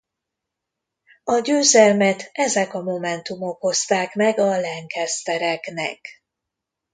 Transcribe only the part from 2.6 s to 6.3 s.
a momentumok hozták meg a Lancastereknek.